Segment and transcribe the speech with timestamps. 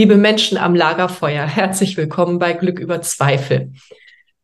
[0.00, 3.74] Liebe Menschen am Lagerfeuer, herzlich willkommen bei Glück über Zweifel.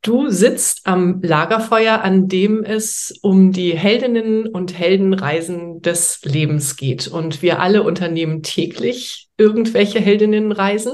[0.03, 7.09] Du sitzt am Lagerfeuer, an dem es um die Heldinnen und Heldenreisen des Lebens geht.
[7.09, 10.93] Und wir alle unternehmen täglich irgendwelche Heldinnenreisen.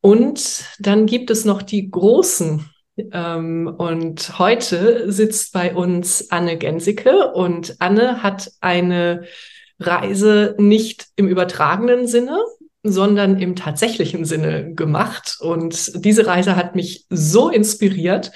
[0.00, 2.70] Und dann gibt es noch die großen.
[3.10, 9.24] Ähm, und heute sitzt bei uns Anne Gensicke und Anne hat eine
[9.80, 12.38] Reise nicht im übertragenen Sinne,
[12.82, 15.36] sondern im tatsächlichen Sinne gemacht.
[15.40, 18.32] Und diese Reise hat mich so inspiriert,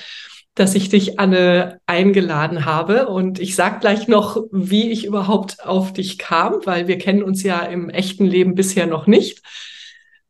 [0.55, 3.09] dass ich dich, Anne, eingeladen habe.
[3.09, 7.43] Und ich sag gleich noch, wie ich überhaupt auf dich kam, weil wir kennen uns
[7.43, 9.43] ja im echten Leben bisher noch nicht.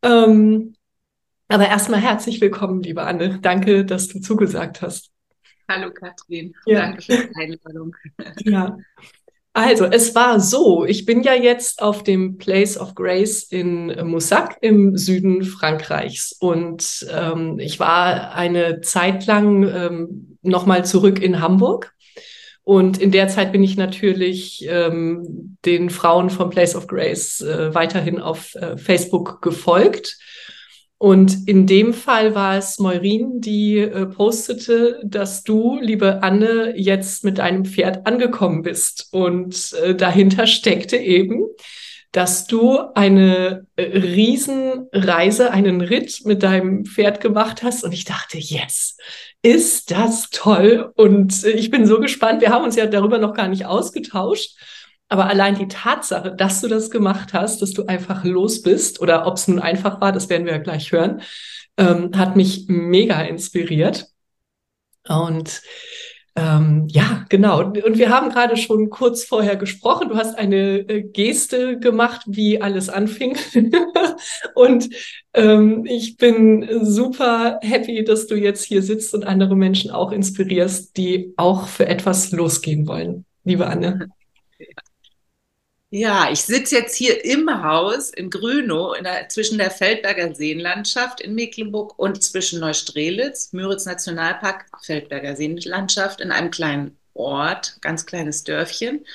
[0.03, 0.75] Ähm,
[1.49, 3.39] aber erstmal herzlich willkommen, liebe Anne.
[3.41, 5.13] Danke, dass du zugesagt hast.
[5.69, 6.81] Hallo Katrin, ja.
[6.81, 7.95] danke für die Einladung.
[8.45, 8.77] Ja.
[9.57, 14.59] Also, es war so, ich bin ja jetzt auf dem Place of Grace in Moussac
[14.61, 21.95] im Süden Frankreichs und ähm, ich war eine Zeit lang ähm, nochmal zurück in Hamburg.
[22.65, 27.75] Und in der Zeit bin ich natürlich ähm, den Frauen vom Place of Grace äh,
[27.75, 30.19] weiterhin auf äh, Facebook gefolgt
[30.99, 37.23] und in dem Fall war es Meurin, die äh, postete, dass du, liebe Anne, jetzt
[37.23, 39.09] mit deinem Pferd angekommen bist.
[39.13, 41.45] Und äh, dahinter steckte eben,
[42.13, 47.85] dass du eine äh, Riesenreise, einen Ritt mit deinem Pferd gemacht hast.
[47.85, 48.97] Und ich dachte, yes,
[49.43, 50.93] ist das toll.
[50.97, 52.41] Und äh, ich bin so gespannt.
[52.41, 54.57] Wir haben uns ja darüber noch gar nicht ausgetauscht.
[55.09, 59.27] Aber allein die Tatsache, dass du das gemacht hast, dass du einfach los bist, oder
[59.27, 61.23] ob es nun einfach war, das werden wir ja gleich hören,
[61.77, 64.07] ähm, hat mich mega inspiriert.
[65.09, 65.63] Und
[66.35, 67.63] ähm, ja, genau.
[67.63, 70.11] Und wir haben gerade schon kurz vorher gesprochen.
[70.11, 73.39] Du hast eine äh, Geste gemacht, wie alles anfing.
[74.55, 74.91] und
[75.33, 80.97] ähm, ich bin super happy, dass du jetzt hier sitzt und andere Menschen auch inspirierst,
[80.99, 83.25] die auch für etwas losgehen wollen.
[83.45, 84.09] Liebe Anne.
[85.99, 91.23] Ja, ich sitze jetzt hier im Haus in Grünow in der, zwischen der Feldberger Seenlandschaft
[91.23, 98.45] in Mecklenburg und zwischen Neustrelitz, Müritz Nationalpark, Feldberger Seenlandschaft in einem kleinen Ort, ganz kleines
[98.45, 99.07] Dörfchen.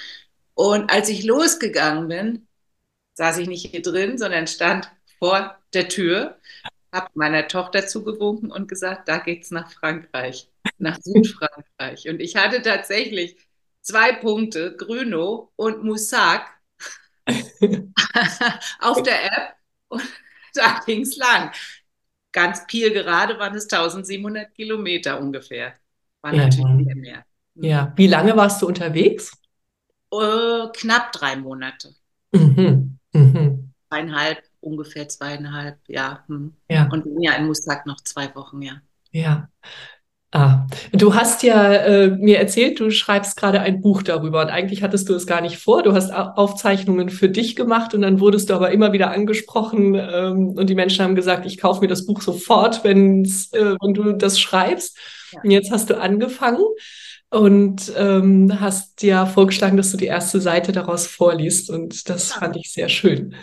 [0.56, 2.47] Und als ich losgegangen bin,
[3.13, 6.40] saß ich nicht hier drin, sondern stand vor der Tür,
[6.92, 10.50] habe meiner Tochter zugewunken und gesagt, da geht's nach Frankreich,
[10.80, 12.09] nach Südfrankreich.
[12.09, 13.38] Und ich hatte tatsächlich
[13.81, 16.48] zwei Punkte, Grünow und Moussac
[18.79, 19.55] auf der App
[19.89, 20.01] und
[20.53, 21.51] da ging es lang.
[22.31, 25.73] Ganz Piel gerade waren es 1700 Kilometer ungefähr.
[26.21, 27.25] War ja, natürlich mehr.
[27.55, 27.63] Mhm.
[27.63, 29.31] Ja, wie lange warst du unterwegs?
[30.13, 31.95] Uh, knapp drei Monate.
[32.31, 32.97] Mhm.
[33.13, 33.73] Mhm.
[33.89, 36.23] Zweieinhalb, ungefähr zweieinhalb, ja.
[36.27, 36.53] Hm.
[36.69, 36.88] ja.
[36.91, 38.81] Und ja, in Mustak noch zwei Wochen, ja.
[39.11, 39.49] Ja.
[40.34, 44.81] Ah, du hast ja äh, mir erzählt, du schreibst gerade ein Buch darüber und eigentlich
[44.81, 45.84] hattest du es gar nicht vor.
[45.84, 50.52] Du hast Aufzeichnungen für dich gemacht und dann wurdest du aber immer wieder angesprochen ähm,
[50.52, 54.14] und die Menschen haben gesagt, ich kaufe mir das Buch sofort, wenn's, äh, wenn du
[54.14, 54.97] das schreibst.
[55.34, 55.42] Ja.
[55.44, 56.63] Und jetzt hast du angefangen
[57.30, 62.36] und ähm, hast ja vorgeschlagen, dass du die erste Seite daraus vorliest und das ja.
[62.38, 63.36] fand ich sehr schön.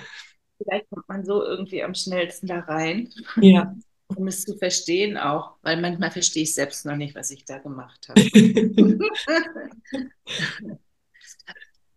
[0.56, 3.10] Vielleicht kommt man so irgendwie am schnellsten da rein.
[3.43, 3.75] Ja
[4.16, 7.58] um es zu verstehen auch, weil manchmal verstehe ich selbst noch nicht, was ich da
[7.58, 8.20] gemacht habe.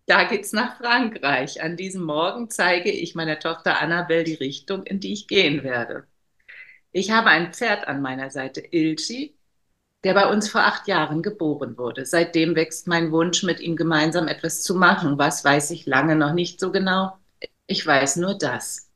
[0.06, 1.64] da geht es nach Frankreich.
[1.64, 6.06] An diesem Morgen zeige ich meiner Tochter Annabelle die Richtung, in die ich gehen werde.
[6.92, 9.38] Ich habe ein Pferd an meiner Seite, Ilchi,
[10.04, 12.06] der bei uns vor acht Jahren geboren wurde.
[12.06, 15.18] Seitdem wächst mein Wunsch, mit ihm gemeinsam etwas zu machen.
[15.18, 17.18] Was weiß ich lange noch nicht so genau.
[17.68, 18.91] Ich weiß nur das.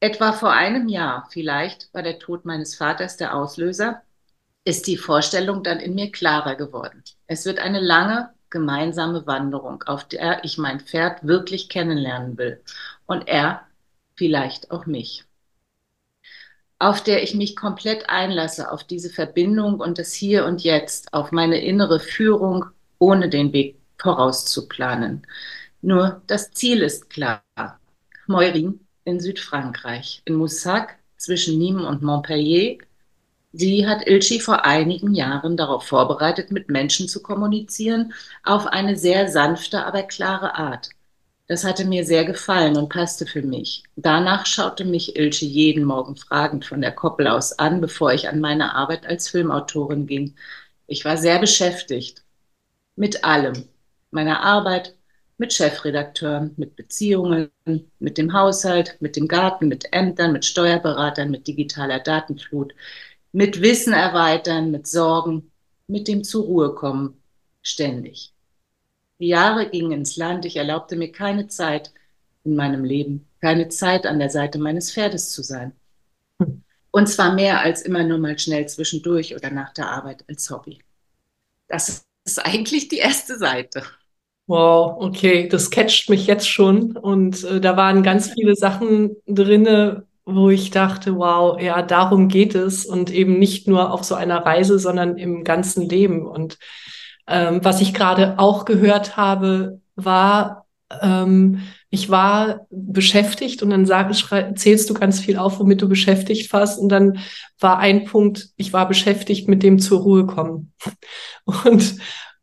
[0.00, 4.02] Etwa vor einem Jahr, vielleicht war der Tod meines Vaters der Auslöser,
[4.64, 7.02] ist die Vorstellung dann in mir klarer geworden.
[7.26, 12.62] Es wird eine lange gemeinsame Wanderung, auf der ich mein Pferd wirklich kennenlernen will
[13.06, 13.66] und er
[14.16, 15.24] vielleicht auch mich.
[16.78, 21.32] Auf der ich mich komplett einlasse auf diese Verbindung und das Hier und Jetzt, auf
[21.32, 22.66] meine innere Führung,
[22.98, 25.26] ohne den Weg vorauszuplanen.
[25.80, 27.42] Nur das Ziel ist klar.
[28.26, 32.78] Meurin in Südfrankreich, in Moussac zwischen Nîmes und Montpellier.
[33.52, 38.12] Sie hat Ilchi vor einigen Jahren darauf vorbereitet, mit Menschen zu kommunizieren,
[38.44, 40.90] auf eine sehr sanfte, aber klare Art.
[41.48, 43.84] Das hatte mir sehr gefallen und passte für mich.
[43.94, 48.40] Danach schaute mich Ilche jeden Morgen fragend von der Koppel aus an, bevor ich an
[48.40, 50.34] meine Arbeit als Filmautorin ging.
[50.88, 52.24] Ich war sehr beschäftigt.
[52.96, 53.68] Mit allem.
[54.10, 54.95] Meiner Arbeit,
[55.38, 57.50] mit Chefredakteuren, mit Beziehungen,
[57.98, 62.74] mit dem Haushalt, mit dem Garten, mit Ämtern, mit Steuerberatern, mit digitaler Datenflut,
[63.32, 65.50] mit Wissen erweitern, mit Sorgen,
[65.86, 67.20] mit dem zur Ruhe kommen,
[67.62, 68.32] ständig.
[69.18, 71.92] Die Jahre gingen ins Land, ich erlaubte mir keine Zeit
[72.44, 75.72] in meinem Leben, keine Zeit an der Seite meines Pferdes zu sein.
[76.90, 80.82] Und zwar mehr als immer nur mal schnell zwischendurch oder nach der Arbeit als Hobby.
[81.68, 83.82] Das ist eigentlich die erste Seite.
[84.48, 86.96] Wow, okay, das catcht mich jetzt schon.
[86.96, 92.54] Und äh, da waren ganz viele Sachen drinne, wo ich dachte, wow, ja, darum geht
[92.54, 96.26] es und eben nicht nur auf so einer Reise, sondern im ganzen Leben.
[96.26, 96.58] Und
[97.28, 100.66] ähm, was ich gerade auch gehört habe, war,
[101.00, 104.12] ähm, ich war beschäftigt und dann sag,
[104.56, 106.78] zählst du ganz viel auf, womit du beschäftigt warst.
[106.78, 107.18] Und dann
[107.58, 110.72] war ein Punkt, ich war beschäftigt mit dem zur Ruhe kommen.
[111.64, 111.96] Und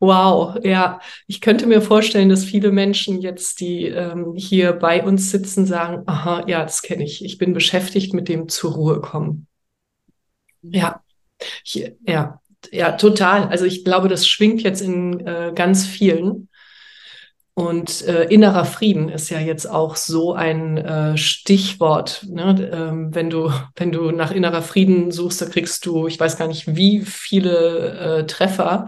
[0.04, 5.32] wow, ja, ich könnte mir vorstellen, dass viele Menschen jetzt, die ähm, hier bei uns
[5.32, 7.24] sitzen, sagen, aha, ja, das kenne ich.
[7.24, 9.48] Ich bin beschäftigt mit dem zur Ruhe kommen.
[10.62, 11.02] Ja,
[11.64, 12.42] hier, ja,
[12.72, 13.48] ja, total.
[13.48, 16.50] Also ich glaube, das schwingt jetzt in äh, ganz vielen.
[17.56, 22.26] Und äh, innerer Frieden ist ja jetzt auch so ein äh, Stichwort.
[22.28, 22.70] Ne?
[22.74, 26.48] Ähm, wenn du wenn du nach innerer Frieden suchst, da kriegst du, ich weiß gar
[26.48, 28.88] nicht, wie viele äh, Treffer.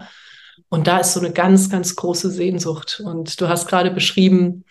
[0.68, 3.00] Und da ist so eine ganz ganz große Sehnsucht.
[3.04, 4.64] Und du hast gerade beschrieben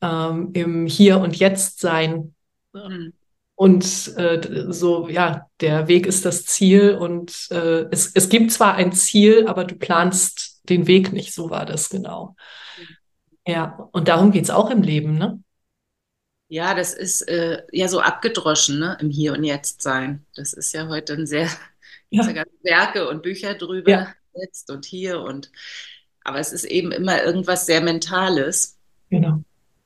[0.00, 2.34] ähm, im Hier und Jetzt sein.
[2.72, 3.12] Mhm.
[3.54, 3.84] Und
[4.16, 8.92] äh, so, ja, der Weg ist das Ziel und äh, es, es gibt zwar ein
[8.92, 12.36] Ziel, aber du planst den Weg nicht, so war das genau.
[13.44, 15.42] Ja, und darum geht es auch im Leben, ne?
[16.46, 18.96] Ja, das ist äh, ja so abgedroschen, ne?
[19.00, 20.24] Im Hier und Jetzt sein.
[20.36, 21.48] Das ist ja heute ein sehr,
[22.10, 22.30] ja.
[22.30, 24.14] ganz Werke und Bücher drüber, ja.
[24.40, 25.50] Jetzt und hier und
[26.24, 28.76] aber es ist eben immer irgendwas sehr Mentales.
[29.08, 29.42] Genau.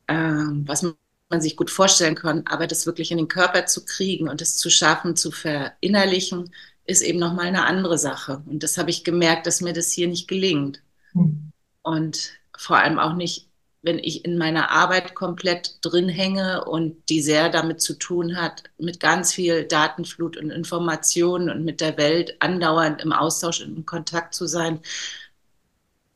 [0.09, 4.29] Ähm, was man sich gut vorstellen kann, aber das wirklich in den Körper zu kriegen
[4.29, 6.53] und es zu schaffen, zu verinnerlichen,
[6.85, 8.43] ist eben nochmal eine andere Sache.
[8.47, 10.83] Und das habe ich gemerkt, dass mir das hier nicht gelingt.
[11.15, 11.53] Mhm.
[11.83, 13.49] Und vor allem auch nicht,
[13.83, 18.63] wenn ich in meiner Arbeit komplett drin hänge und die sehr damit zu tun hat,
[18.79, 23.87] mit ganz viel Datenflut und Informationen und mit der Welt andauernd im Austausch und in
[23.87, 24.79] Kontakt zu sein.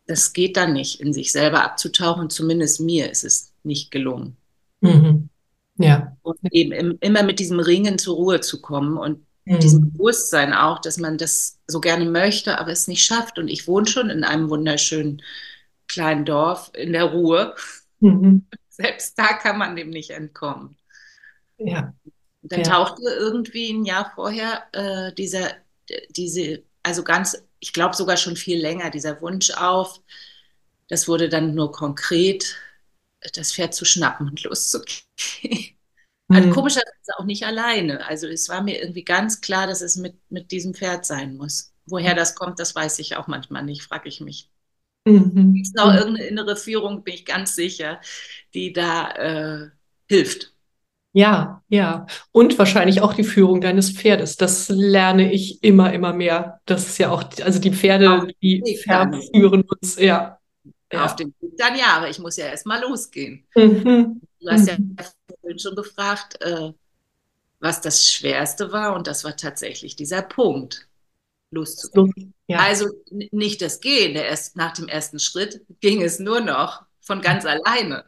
[0.06, 2.30] Das geht dann nicht, in sich selber abzutauchen.
[2.30, 4.36] Zumindest mir ist es nicht gelungen.
[4.80, 5.28] Mhm.
[5.78, 6.16] Ja.
[6.22, 9.58] Und eben im, immer mit diesem Ringen zur Ruhe zu kommen und mhm.
[9.58, 13.40] diesem Bewusstsein auch, dass man das so gerne möchte, aber es nicht schafft.
[13.40, 15.20] Und ich wohne schon in einem wunderschönen
[15.88, 17.54] kleinen Dorf in der Ruhe.
[18.00, 18.46] Mhm.
[18.68, 20.76] Selbst da kann man dem nicht entkommen.
[21.58, 21.94] Ja.
[22.42, 22.68] Dann ja.
[22.68, 25.52] tauchte irgendwie ein Jahr vorher äh, dieser,
[26.10, 30.00] diese, also ganz, ich glaube sogar schon viel länger, dieser Wunsch auf.
[30.88, 32.56] Das wurde dann nur konkret
[33.34, 35.76] das Pferd zu schnappen und loszugehen.
[36.28, 36.52] Also mhm.
[36.52, 38.04] komischerweise auch nicht alleine.
[38.06, 41.72] Also es war mir irgendwie ganz klar, dass es mit, mit diesem Pferd sein muss.
[41.86, 44.50] Woher das kommt, das weiß ich auch manchmal nicht, frage ich mich.
[45.06, 45.54] Mhm.
[45.54, 48.00] Ist noch irgendeine innere Führung, bin ich ganz sicher,
[48.54, 49.70] die da äh,
[50.08, 50.52] hilft.
[51.12, 52.06] Ja, ja.
[52.32, 54.36] Und wahrscheinlich auch die Führung deines Pferdes.
[54.36, 56.60] Das lerne ich immer, immer mehr.
[56.66, 60.38] Das ist ja auch, also die Pferde, die verführen uns, ja.
[60.92, 61.04] Ja.
[61.04, 63.44] Auf dem Weg dann ja, aber ich muss ja erst mal losgehen.
[63.54, 64.20] Mhm.
[64.40, 64.96] Du hast mhm.
[64.98, 66.72] ja schon gefragt, äh,
[67.60, 70.86] was das Schwerste war und das war tatsächlich dieser Punkt,
[71.50, 72.34] loszugehen.
[72.48, 72.60] Ja.
[72.60, 77.20] Also nicht das Gehen, der erst, nach dem ersten Schritt ging es nur noch von
[77.20, 78.04] ganz alleine.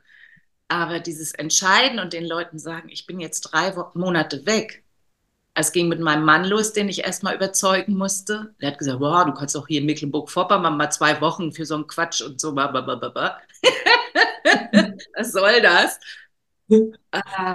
[0.69, 4.85] Aber dieses Entscheiden und den Leuten sagen, ich bin jetzt drei Monate weg,
[5.61, 8.55] es ging mit meinem Mann los, den ich erstmal überzeugen musste.
[8.61, 11.75] Der hat gesagt, wow, du kannst doch hier in Mecklenburg-Vorpommern mal zwei Wochen für so
[11.75, 12.55] einen Quatsch und so.
[15.17, 15.99] Was soll das?
[16.71, 17.55] Äh,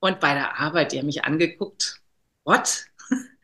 [0.00, 2.00] und bei der Arbeit, die haben mich angeguckt.
[2.42, 2.86] What?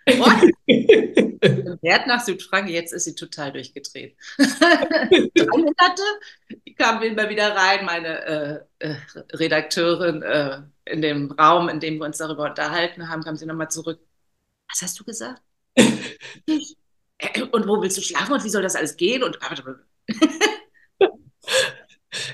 [0.06, 0.52] What?
[1.82, 4.16] Wert nach Südfrankreich, jetzt ist sie total durchgedreht.
[4.38, 6.02] Drei Monate,
[6.64, 8.96] ich kam immer wieder rein, meine äh, äh,
[9.32, 13.70] Redakteurin äh, in dem Raum, in dem wir uns darüber unterhalten haben, kam sie nochmal
[13.70, 14.00] zurück.
[14.68, 15.42] Was hast du gesagt?
[17.50, 19.22] Und wo willst du schlafen und wie soll das alles gehen?
[19.24, 19.38] Und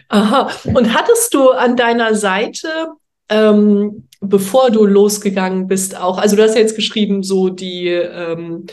[0.09, 0.51] Aha.
[0.65, 2.97] Und hattest du an deiner Seite
[3.33, 8.67] ähm, bevor du losgegangen bist, auch, also du hast ja jetzt geschrieben, so die, ähm,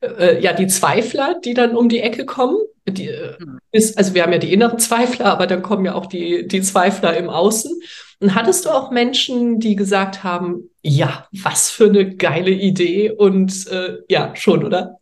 [0.00, 2.56] äh, ja, die Zweifler, die dann um die Ecke kommen.
[2.86, 3.58] Die, äh, hm.
[3.72, 6.62] ist, also wir haben ja die inneren Zweifler, aber dann kommen ja auch die, die
[6.62, 7.72] Zweifler im Außen.
[8.20, 13.66] Und hattest du auch Menschen, die gesagt haben, ja, was für eine geile Idee und
[13.68, 14.98] äh, ja, schon, oder?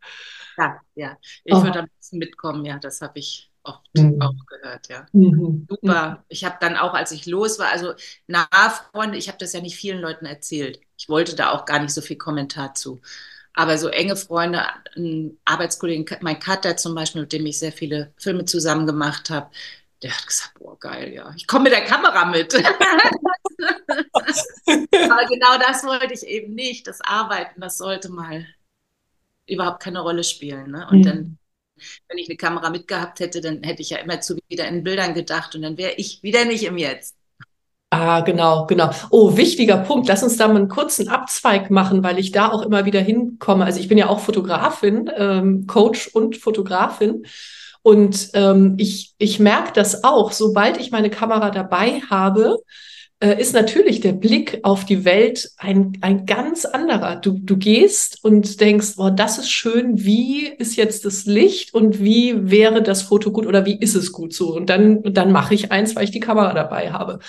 [0.59, 1.17] Ja, ja.
[1.45, 1.63] Ich oh.
[1.63, 4.21] würde am besten mitkommen, ja, das habe ich oft mhm.
[4.21, 5.07] auch gehört, ja.
[5.13, 5.67] Mhm.
[5.69, 6.25] Super.
[6.29, 7.95] Ich habe dann auch, als ich los war, also
[8.27, 8.49] nahe
[8.93, 10.81] Freunde, ich habe das ja nicht vielen Leuten erzählt.
[10.97, 13.01] Ich wollte da auch gar nicht so viel Kommentar zu.
[13.55, 14.63] Aber so enge Freunde,
[14.97, 19.51] ein Arbeitskollegen, mein Cutter zum Beispiel, mit dem ich sehr viele Filme zusammen gemacht habe,
[20.03, 21.33] der hat gesagt, boah, geil, ja.
[21.37, 22.55] Ich komme mit der Kamera mit.
[22.55, 22.65] Aber
[25.27, 26.87] genau das wollte ich eben nicht.
[26.87, 28.47] Das Arbeiten, das sollte mal
[29.47, 30.73] überhaupt keine Rolle spielen.
[30.73, 30.87] Ne?
[30.91, 31.03] Und mhm.
[31.03, 31.39] dann
[32.09, 35.15] wenn ich eine Kamera mitgehabt hätte, dann hätte ich ja immer zu wieder in Bildern
[35.15, 37.17] gedacht und dann wäre ich wieder nicht im Jetzt.
[37.91, 38.91] Ah, genau, genau.
[39.11, 40.09] Oh, wichtiger Punkt.
[40.09, 43.67] Lass uns da mal einen kurzen Abzweig machen, weil ich da auch immer wieder hinkomme.
[43.67, 47.27] Also ich bin ja auch Fotografin, ähm, Coach und Fotografin.
[47.83, 52.57] Und ähm, ich, ich merke das auch, sobald ich meine Kamera dabei habe,
[53.23, 57.17] äh, ist natürlich der Blick auf die Welt ein, ein ganz anderer.
[57.17, 62.03] Du, du gehst und denkst, boah, das ist schön, wie ist jetzt das Licht und
[62.03, 64.55] wie wäre das Foto gut oder wie ist es gut so?
[64.57, 67.21] Und dann, dann mache ich eins, weil ich die Kamera dabei habe.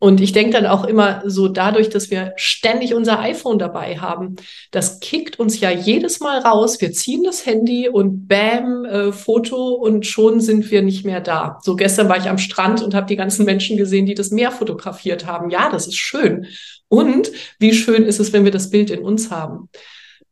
[0.00, 4.36] Und ich denke dann auch immer so dadurch, dass wir ständig unser iPhone dabei haben,
[4.70, 6.80] das kickt uns ja jedes Mal raus.
[6.80, 11.58] Wir ziehen das Handy und bam, äh, Foto und schon sind wir nicht mehr da.
[11.62, 14.52] So gestern war ich am Strand und habe die ganzen Menschen gesehen, die das Meer
[14.52, 15.50] fotografiert haben.
[15.50, 16.46] Ja, das ist schön.
[16.86, 19.68] Und wie schön ist es, wenn wir das Bild in uns haben.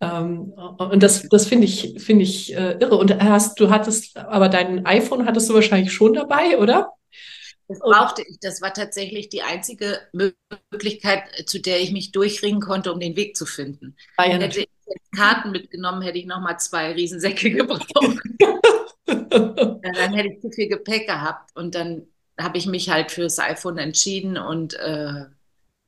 [0.01, 2.97] Ähm, und das, das finde ich, finde ich äh, irre.
[2.97, 6.93] Und hast, du hattest, aber dein iPhone hattest du wahrscheinlich schon dabei, oder?
[7.69, 8.39] Das brauchte ich.
[8.41, 13.37] Das war tatsächlich die einzige Möglichkeit, zu der ich mich durchringen konnte, um den Weg
[13.37, 13.97] zu finden.
[14.17, 14.69] Ah, ja, hätte ich
[15.17, 18.21] Karten mitgenommen, hätte ich nochmal zwei Riesensäcke gebraucht.
[19.07, 21.57] dann hätte ich zu viel Gepäck gehabt.
[21.57, 22.07] Und dann
[22.39, 25.25] habe ich mich halt fürs iPhone entschieden und äh,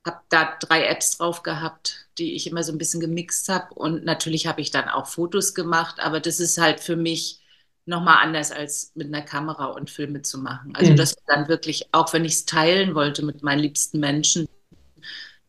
[0.06, 3.74] habe da drei Apps drauf gehabt, die ich immer so ein bisschen gemixt habe.
[3.74, 7.40] Und natürlich habe ich dann auch Fotos gemacht, aber das ist halt für mich
[7.88, 10.74] nochmal anders als mit einer Kamera und Filme zu machen.
[10.76, 10.96] Also mhm.
[10.96, 14.46] das dann wirklich, auch wenn ich es teilen wollte mit meinen liebsten Menschen,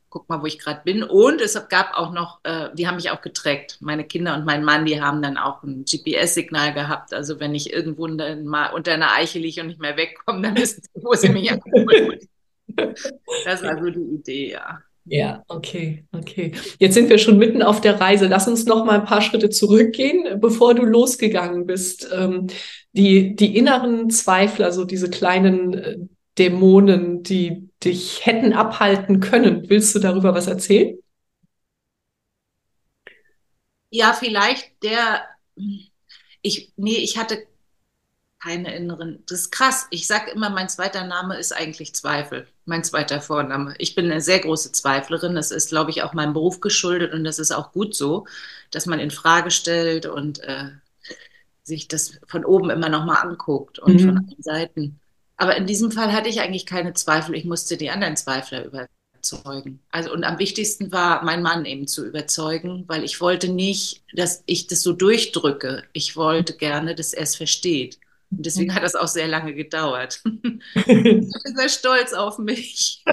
[0.09, 1.03] guck mal, wo ich gerade bin.
[1.03, 3.77] Und es gab auch noch, äh, die haben mich auch getrackt.
[3.81, 7.13] Meine Kinder und mein Mann, die haben dann auch ein GPS-Signal gehabt.
[7.13, 10.81] Also wenn ich irgendwo mal unter einer Eiche liege und nicht mehr wegkomme, dann wissen
[10.81, 12.19] sie, wo sie mich abholen.
[13.45, 14.79] Das war so die Idee, ja.
[15.11, 16.51] Ja, okay, okay.
[16.77, 18.27] Jetzt sind wir schon mitten auf der Reise.
[18.27, 22.07] Lass uns noch mal ein paar Schritte zurückgehen, bevor du losgegangen bist.
[22.13, 22.45] Ähm,
[22.91, 25.97] die, die inneren Zweifler, so diese kleinen äh,
[26.37, 29.67] Dämonen, die dich hätten abhalten können.
[29.67, 30.99] Willst du darüber was erzählen?
[33.89, 35.23] Ja, vielleicht der,
[36.43, 37.47] ich, nee, ich hatte
[38.39, 39.23] keine inneren.
[39.27, 39.87] Das ist krass.
[39.89, 42.47] Ich sage immer, mein zweiter Name ist eigentlich Zweifel.
[42.69, 43.73] Mein zweiter Vorname.
[43.79, 45.33] Ich bin eine sehr große Zweiflerin.
[45.33, 48.27] Das ist, glaube ich, auch meinem Beruf geschuldet und das ist auch gut so,
[48.69, 50.69] dass man in Frage stellt und äh,
[51.63, 53.99] sich das von oben immer nochmal anguckt und mhm.
[53.99, 54.99] von allen Seiten.
[55.35, 57.33] Aber in diesem Fall hatte ich eigentlich keine Zweifel.
[57.33, 59.79] Ich musste die anderen Zweifler überzeugen.
[59.89, 64.43] Also und am wichtigsten war, meinen Mann eben zu überzeugen, weil ich wollte nicht, dass
[64.45, 65.85] ich das so durchdrücke.
[65.93, 67.97] Ich wollte gerne, dass er es versteht.
[68.31, 70.21] Und deswegen hat das auch sehr lange gedauert.
[70.75, 73.03] ich bin sehr stolz auf mich.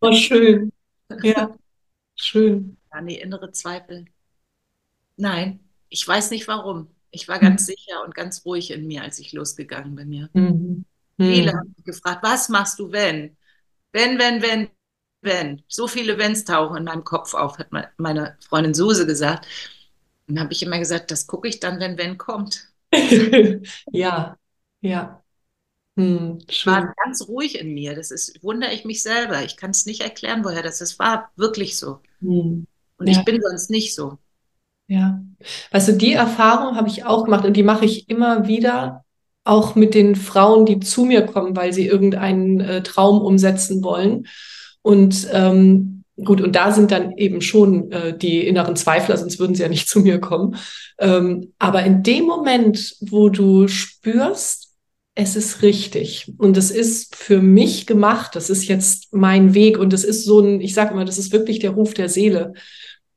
[0.00, 0.72] War schön.
[1.22, 1.56] Ja,
[2.14, 2.76] schön.
[2.92, 4.06] Ja, nee, innere Zweifel.
[5.16, 6.88] Nein, ich weiß nicht warum.
[7.10, 7.66] Ich war ganz mhm.
[7.66, 10.12] sicher und ganz ruhig in mir, als ich losgegangen bin.
[10.12, 10.28] Ja.
[10.34, 10.84] Mhm.
[11.18, 11.56] Viele mhm.
[11.56, 13.36] haben mich gefragt, was machst du, wenn?
[13.92, 14.68] Wenn, wenn, wenn,
[15.22, 15.62] wenn.
[15.68, 19.46] So viele Wenns tauchen in meinem Kopf auf, hat meine Freundin Suse gesagt.
[20.26, 22.68] Und dann habe ich immer gesagt, das gucke ich dann, wenn wenn kommt.
[23.92, 24.36] ja,
[24.80, 25.22] ja.
[25.96, 26.38] Hm.
[26.64, 27.94] War ganz ruhig in mir.
[27.94, 29.44] Das ist, wundere ich mich selber.
[29.44, 30.98] Ich kann es nicht erklären, woher das ist.
[30.98, 32.00] War wirklich so.
[32.20, 32.66] Hm.
[32.98, 33.18] Und ja.
[33.18, 34.18] ich bin sonst nicht so.
[34.88, 35.20] Ja.
[35.70, 39.04] Weißt du, die Erfahrung habe ich auch gemacht und die mache ich immer wieder,
[39.46, 44.26] auch mit den Frauen, die zu mir kommen, weil sie irgendeinen äh, Traum umsetzen wollen.
[44.82, 49.54] Und ähm, Gut, und da sind dann eben schon äh, die inneren Zweifler, sonst würden
[49.54, 50.56] sie ja nicht zu mir kommen.
[50.98, 54.66] Ähm, aber in dem Moment, wo du spürst,
[55.14, 59.92] es ist richtig und es ist für mich gemacht, das ist jetzt mein Weg und
[59.94, 62.52] es ist so ein, ich sage immer, das ist wirklich der Ruf der Seele,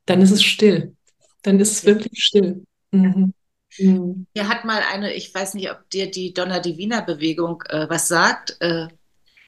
[0.05, 0.95] dann ist es still.
[1.41, 2.63] Dann ist es wirklich still.
[2.91, 3.33] Mhm.
[3.77, 4.25] Mhm.
[4.33, 8.07] Hier hat mal eine, ich weiß nicht, ob dir die Donna Divina Bewegung äh, was
[8.07, 8.87] sagt, äh,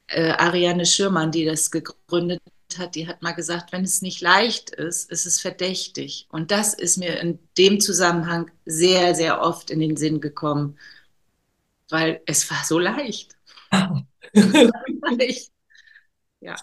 [0.08, 2.42] äh, Ariane Schürmann, die das gegründet
[2.80, 6.28] hat, die hat mal gesagt, wenn es nicht leicht ist, ist es verdächtig.
[6.30, 10.78] Und das ist mir in dem Zusammenhang sehr, sehr oft in den Sinn gekommen,
[11.90, 13.36] weil es war so leicht.
[16.42, 16.56] ja.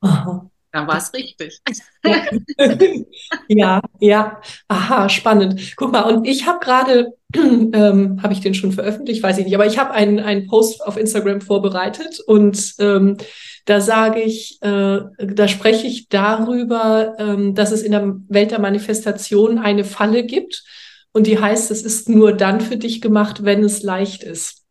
[0.00, 0.51] Aha.
[0.72, 1.60] Dann war es richtig.
[3.48, 4.40] ja, ja.
[4.68, 5.76] Aha, spannend.
[5.76, 9.54] Guck mal, und ich habe gerade, ähm, habe ich den schon veröffentlicht, weiß ich nicht,
[9.54, 13.18] aber ich habe einen, einen Post auf Instagram vorbereitet und ähm,
[13.66, 18.60] da sage ich, äh, da spreche ich darüber, ähm, dass es in der Welt der
[18.60, 20.64] Manifestation eine Falle gibt
[21.12, 24.64] und die heißt, es ist nur dann für dich gemacht, wenn es leicht ist.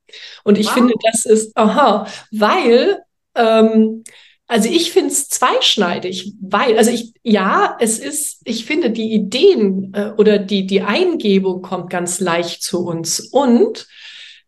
[0.43, 0.73] Und ich wow.
[0.73, 2.99] finde, das ist, aha, weil
[3.35, 4.03] ähm,
[4.51, 9.93] also ich finde es zweischneidig, weil, also ich, ja, es ist, ich finde, die Ideen
[9.93, 13.21] äh, oder die, die Eingebung kommt ganz leicht zu uns.
[13.21, 13.87] Und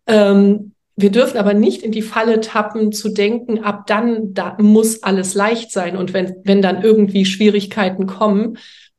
[0.05, 5.03] ähm, wir dürfen aber nicht in die Falle tappen, zu denken, ab dann da muss
[5.03, 5.95] alles leicht sein.
[5.95, 8.57] Und wenn, wenn dann irgendwie Schwierigkeiten kommen,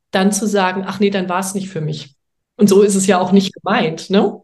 [0.09, 2.15] dann zu sagen, ach nee, dann war es nicht für mich.
[2.57, 4.41] Und so ist es ja auch nicht gemeint, ne?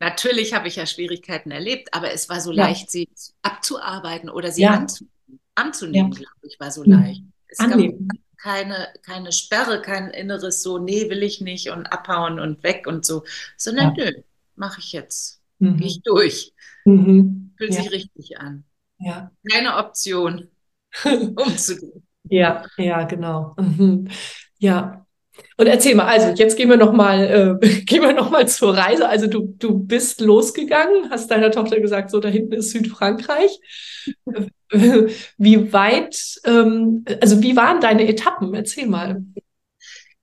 [0.00, 2.64] Natürlich habe ich ja Schwierigkeiten erlebt, aber es war so ja.
[2.64, 3.08] leicht, sie
[3.42, 4.70] abzuarbeiten oder sie ja.
[4.70, 5.15] anzunehmen
[5.56, 6.18] anzunehmen, ja.
[6.18, 6.92] glaube ich, war so mhm.
[6.92, 7.22] leicht.
[7.48, 8.08] Es Annehmen.
[8.08, 12.86] gab keine, keine Sperre, kein inneres so, nee, will ich nicht und abhauen und weg
[12.86, 13.24] und so,
[13.56, 14.04] sondern ja.
[14.04, 14.22] nö,
[14.54, 15.42] mache ich jetzt.
[15.58, 15.76] Mhm.
[15.78, 16.52] Gehe ich durch.
[16.84, 17.54] Mhm.
[17.56, 17.82] Fühlt ja.
[17.82, 18.64] sich richtig an.
[18.98, 19.30] Ja.
[19.50, 20.48] Keine Option,
[21.04, 22.06] umzugehen.
[22.24, 23.54] Ja, ja, genau.
[23.58, 24.08] Mhm.
[24.58, 25.05] Ja,
[25.58, 29.08] und erzähl mal, also jetzt gehen wir noch mal, äh, noch zur Reise.
[29.08, 33.58] Also du, du bist losgegangen, hast deiner Tochter gesagt, so da hinten ist Südfrankreich.
[35.38, 38.52] Wie weit, ähm, also wie waren deine Etappen?
[38.52, 39.22] Erzähl mal.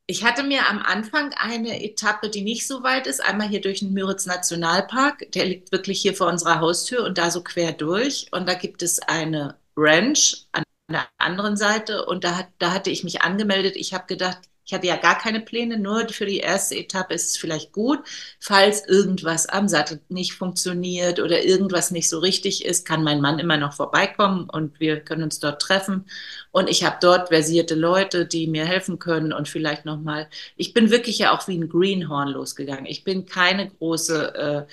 [0.05, 3.79] Ich hatte mir am Anfang eine Etappe, die nicht so weit ist, einmal hier durch
[3.79, 5.31] den Müritz Nationalpark.
[5.31, 8.27] Der liegt wirklich hier vor unserer Haustür und da so quer durch.
[8.31, 12.05] Und da gibt es eine Ranch an der anderen Seite.
[12.05, 13.77] Und da, hat, da hatte ich mich angemeldet.
[13.77, 17.31] Ich habe gedacht, ich hatte ja gar keine Pläne, nur für die erste Etappe ist
[17.31, 17.99] es vielleicht gut.
[18.39, 23.39] Falls irgendwas am Sattel nicht funktioniert oder irgendwas nicht so richtig ist, kann mein Mann
[23.39, 26.05] immer noch vorbeikommen und wir können uns dort treffen.
[26.51, 30.29] Und ich habe dort versierte Leute, die mir helfen können und vielleicht nochmal.
[30.55, 32.85] Ich bin wirklich ja auch wie ein Greenhorn losgegangen.
[32.85, 34.67] Ich bin keine große,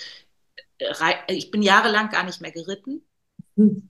[0.78, 3.02] äh, ich bin jahrelang gar nicht mehr geritten.
[3.56, 3.88] Hm.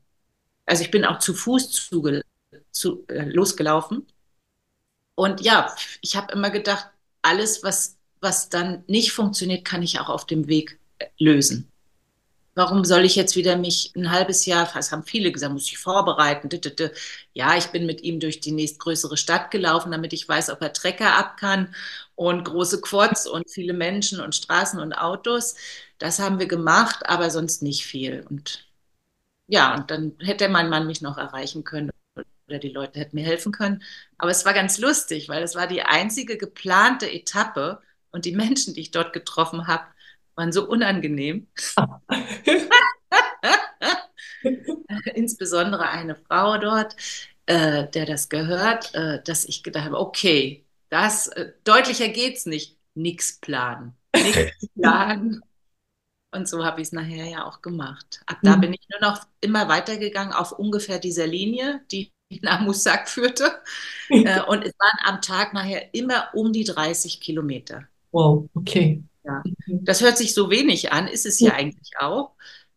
[0.64, 2.22] Also ich bin auch zu Fuß zuge
[2.70, 4.06] zu, äh, losgelaufen
[5.20, 6.86] und ja, ich habe immer gedacht,
[7.20, 11.70] alles, was, was dann nicht funktioniert, kann ich auch auf dem Weg äh, lösen.
[12.54, 15.76] Warum soll ich jetzt wieder mich ein halbes Jahr, das haben viele gesagt, muss ich
[15.76, 16.48] vorbereiten.
[17.34, 20.72] Ja, ich bin mit ihm durch die nächstgrößere Stadt gelaufen, damit ich weiß, ob er
[20.72, 21.74] Trecker ab kann
[22.14, 25.54] und große Quads und viele Menschen und Straßen und Autos.
[25.98, 28.24] Das haben wir gemacht, aber sonst nicht viel.
[28.30, 28.64] Und
[29.48, 31.89] ja, und dann hätte mein Mann mich noch erreichen können
[32.50, 33.82] oder die Leute hätten mir helfen können.
[34.18, 38.74] Aber es war ganz lustig, weil es war die einzige geplante Etappe und die Menschen,
[38.74, 39.84] die ich dort getroffen habe,
[40.34, 41.46] waren so unangenehm.
[45.14, 46.96] Insbesondere eine Frau dort,
[47.46, 52.78] äh, der das gehört, äh, dass ich gedacht habe, okay, das äh, deutlicher geht's nicht.
[52.94, 53.94] Nix planen.
[54.14, 55.42] Nix planen.
[56.32, 58.22] Und so habe ich es nachher ja auch gemacht.
[58.26, 58.60] Ab da mhm.
[58.60, 63.60] bin ich nur noch immer weitergegangen auf ungefähr dieser Linie, die nach Musak führte.
[64.08, 67.84] Äh, und es waren am Tag nachher immer um die 30 Kilometer.
[68.12, 69.02] Wow, okay.
[69.24, 69.42] Ja.
[69.66, 69.84] Mhm.
[69.84, 72.32] Das hört sich so wenig an, ist es ja, ja eigentlich auch,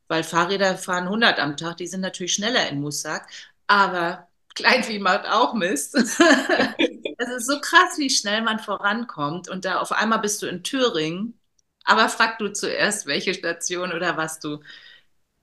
[0.07, 3.27] weil Fahrräder fahren 100 am Tag, die sind natürlich schneller in Musak,
[3.67, 5.95] aber Kleinvieh macht auch Mist.
[7.17, 10.63] Es ist so krass, wie schnell man vorankommt und da auf einmal bist du in
[10.63, 11.39] Thüringen,
[11.85, 14.59] aber frag du zuerst, welche Station oder was du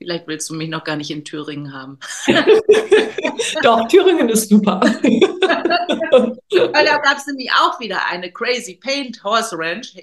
[0.00, 1.98] Vielleicht willst du mich noch gar nicht in Thüringen haben.
[3.62, 4.80] Doch, Thüringen ist super.
[5.02, 9.94] Weil da gab es nämlich auch wieder eine Crazy Paint Horse Ranch.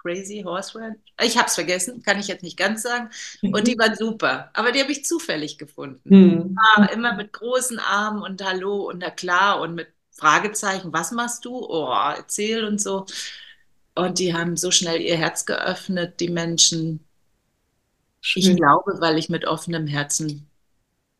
[0.00, 0.98] Crazy Horse Ranch?
[1.20, 3.10] Ich habe es vergessen, kann ich jetzt nicht ganz sagen.
[3.42, 4.50] Und die war super.
[4.54, 6.00] Aber die habe ich zufällig gefunden.
[6.04, 6.56] Mhm.
[6.76, 10.92] War immer mit großen Armen und Hallo und na klar und mit Fragezeichen.
[10.92, 11.56] Was machst du?
[11.56, 13.04] Oh, erzähl und so.
[13.96, 17.04] Und die haben so schnell ihr Herz geöffnet, die Menschen
[18.20, 18.42] Schön.
[18.42, 20.46] Ich glaube, weil ich mit offenem Herzen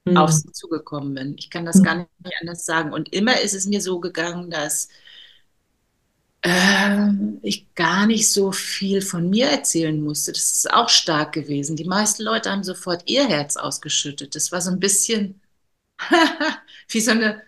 [0.05, 0.17] mhm.
[0.17, 1.37] auf sie zugekommen bin.
[1.39, 1.83] Ich kann das mhm.
[1.83, 2.11] gar nicht
[2.41, 2.93] anders sagen.
[2.93, 4.89] Und immer ist es mir so gegangen, dass
[6.43, 7.09] äh,
[7.43, 10.33] ich gar nicht so viel von mir erzählen musste.
[10.33, 11.77] Das ist auch stark gewesen.
[11.77, 14.35] Die meisten Leute haben sofort ihr Herz ausgeschüttet.
[14.35, 15.41] Das war so ein bisschen
[16.89, 17.43] wie so eine,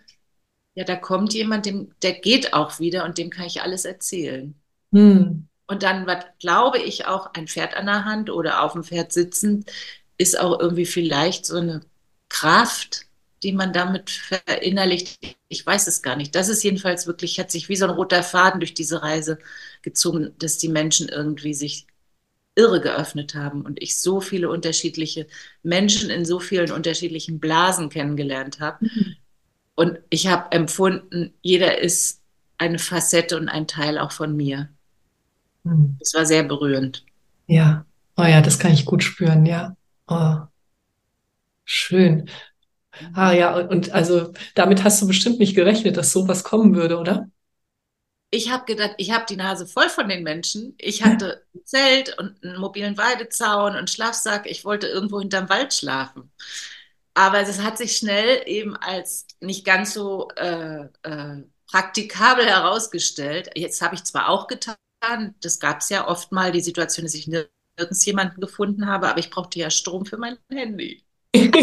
[0.75, 4.55] ja, da kommt jemand, dem, der geht auch wieder und dem kann ich alles erzählen.
[4.91, 5.47] Mhm.
[5.67, 9.11] Und dann, was glaube ich auch, ein Pferd an der Hand oder auf dem Pferd
[9.13, 9.71] sitzend,
[10.17, 11.81] ist auch irgendwie vielleicht so eine
[12.29, 13.05] Kraft,
[13.43, 15.35] die man damit verinnerlicht.
[15.49, 16.35] Ich weiß es gar nicht.
[16.35, 19.37] Das ist jedenfalls wirklich, hat sich wie so ein roter Faden durch diese Reise
[19.81, 21.85] gezogen, dass die Menschen irgendwie sich
[22.55, 25.27] irre geöffnet haben und ich so viele unterschiedliche
[25.63, 28.85] Menschen in so vielen unterschiedlichen Blasen kennengelernt habe.
[28.85, 29.15] Mhm.
[29.75, 32.21] Und ich habe empfunden, jeder ist
[32.57, 34.69] eine Facette und ein Teil auch von mir.
[35.63, 35.95] Mhm.
[35.99, 37.05] Das war sehr berührend.
[37.47, 37.85] Ja,
[38.17, 39.75] oh ja, das kann ich gut spüren, ja.
[40.07, 40.37] Oh.
[41.65, 42.29] Schön.
[43.13, 47.27] Ah ja, und also damit hast du bestimmt nicht gerechnet, dass sowas kommen würde, oder?
[48.29, 50.75] Ich habe gedacht, ich habe die Nase voll von den Menschen.
[50.79, 54.47] Ich hatte ein Zelt und einen mobilen Weidezaun und Schlafsack.
[54.49, 56.31] Ich wollte irgendwo hinterm Wald schlafen.
[57.13, 63.51] Aber es hat sich schnell eben als nicht ganz so äh, äh, praktikabel herausgestellt.
[63.55, 64.75] Jetzt habe ich zwar auch getan,
[65.41, 69.19] das gab es ja oft mal, die Situation, dass ich nirgends jemanden gefunden habe, aber
[69.19, 71.03] ich brauchte ja Strom für mein Handy.
[71.35, 71.55] und,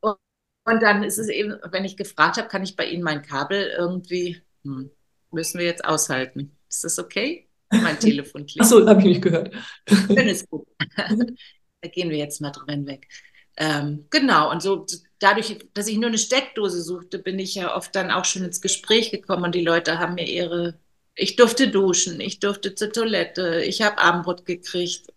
[0.64, 3.72] und, dann ist es eben, wenn ich gefragt habe, kann ich bei Ihnen mein Kabel
[3.76, 4.90] irgendwie, hm,
[5.30, 6.56] müssen wir jetzt aushalten.
[6.68, 7.48] Ist das okay?
[7.70, 8.72] Mein Telefon klingelt.
[8.72, 9.52] Achso, habe ich nicht gehört.
[9.86, 10.66] Ist gut.
[10.96, 13.08] da gehen wir jetzt mal drüber hinweg.
[13.56, 14.84] Ähm, genau, und so
[15.18, 18.60] dadurch, dass ich nur eine Steckdose suchte, bin ich ja oft dann auch schon ins
[18.60, 20.78] Gespräch gekommen und die Leute haben mir ihre,
[21.14, 25.12] ich durfte duschen, ich durfte zur Toilette, ich habe Abendbrot gekriegt,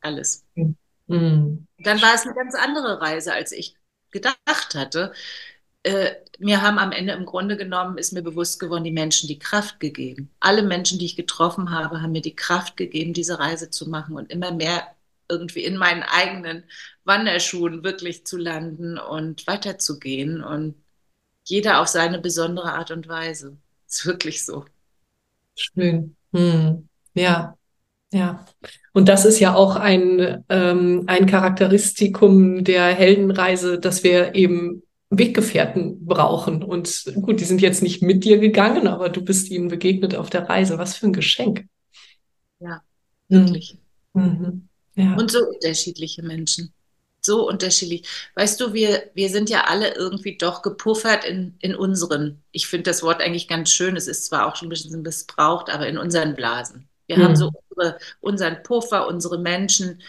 [0.00, 0.44] alles.
[0.54, 1.66] Mhm.
[1.78, 3.76] Dann war es eine ganz andere Reise, als ich
[4.10, 5.12] gedacht hatte.
[5.82, 9.38] Äh, mir haben am Ende im Grunde genommen, ist mir bewusst geworden, die Menschen die
[9.38, 10.30] Kraft gegeben.
[10.40, 14.16] Alle Menschen, die ich getroffen habe, haben mir die Kraft gegeben, diese Reise zu machen
[14.16, 14.95] und immer mehr
[15.28, 16.64] irgendwie in meinen eigenen
[17.04, 20.74] Wanderschuhen wirklich zu landen und weiterzugehen und
[21.44, 23.56] jeder auf seine besondere Art und Weise.
[23.88, 24.64] Ist wirklich so.
[25.54, 26.16] Schön.
[26.32, 26.88] Hm.
[27.14, 27.56] Ja,
[28.12, 28.44] ja.
[28.92, 36.04] Und das ist ja auch ein, ähm, ein Charakteristikum der Heldenreise, dass wir eben Weggefährten
[36.04, 36.62] brauchen.
[36.62, 40.30] Und gut, die sind jetzt nicht mit dir gegangen, aber du bist ihnen begegnet auf
[40.30, 40.78] der Reise.
[40.78, 41.66] Was für ein Geschenk.
[42.58, 42.82] Ja,
[43.28, 43.78] wirklich.
[44.14, 44.68] Mhm.
[44.96, 45.14] Ja.
[45.14, 46.72] Und so unterschiedliche Menschen.
[47.20, 48.06] So unterschiedlich.
[48.34, 52.90] Weißt du, wir, wir sind ja alle irgendwie doch gepuffert in, in unseren, ich finde
[52.90, 55.98] das Wort eigentlich ganz schön, es ist zwar auch schon ein bisschen missbraucht, aber in
[55.98, 56.88] unseren Blasen.
[57.06, 57.22] Wir mhm.
[57.22, 60.02] haben so unsere, unseren Puffer, unsere Menschen,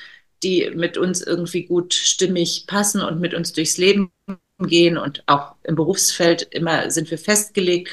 [0.44, 4.12] die mit uns irgendwie gut stimmig passen und mit uns durchs Leben
[4.60, 7.90] gehen und auch im Berufsfeld immer sind wir festgelegt.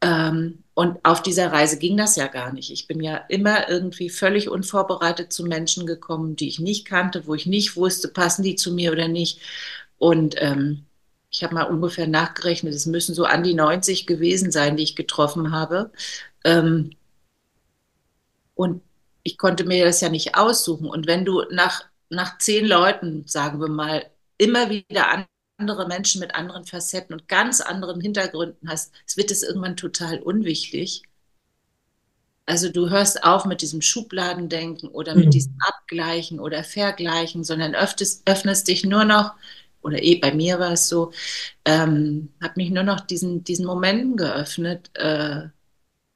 [0.00, 2.70] Ähm, und auf dieser Reise ging das ja gar nicht.
[2.70, 7.34] Ich bin ja immer irgendwie völlig unvorbereitet zu Menschen gekommen, die ich nicht kannte, wo
[7.34, 9.40] ich nicht wusste, passen die zu mir oder nicht.
[9.98, 10.86] Und ähm,
[11.30, 14.96] ich habe mal ungefähr nachgerechnet, es müssen so an die 90 gewesen sein, die ich
[14.96, 15.92] getroffen habe.
[16.44, 16.90] Ähm,
[18.54, 18.82] und
[19.22, 20.88] ich konnte mir das ja nicht aussuchen.
[20.88, 24.06] Und wenn du nach, nach zehn Leuten, sagen wir mal,
[24.38, 25.26] immer wieder an
[25.62, 30.18] andere Menschen mit anderen Facetten und ganz anderen Hintergründen hast, es wird es irgendwann total
[30.18, 31.02] unwichtig.
[32.46, 35.30] Also du hörst auf mit diesem Schubladendenken oder mit mhm.
[35.30, 39.34] diesem Abgleichen oder Vergleichen, sondern öffnest, öffnest dich nur noch,
[39.82, 41.12] oder eh bei mir war es so,
[41.64, 44.90] ähm, habe mich nur noch diesen, diesen Momenten geöffnet.
[44.94, 45.42] Äh,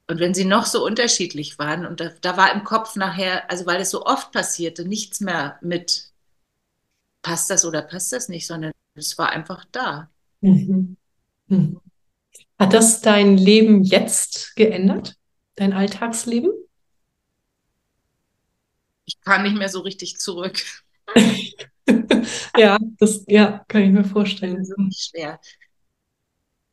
[0.09, 3.67] und wenn sie noch so unterschiedlich waren, und da, da war im Kopf nachher, also
[3.67, 6.11] weil es so oft passierte, nichts mehr mit
[7.23, 10.11] passt das oder passt das nicht, sondern es war einfach da.
[10.41, 10.97] Mhm.
[11.49, 11.81] Mhm.
[12.59, 15.17] Hat das dein Leben jetzt geändert?
[15.57, 16.51] Dein Alltagsleben?
[19.05, 20.63] Ich kann nicht mehr so richtig zurück.
[22.57, 24.57] ja, das ja, kann ich mir vorstellen.
[24.57, 25.41] Das ist schwer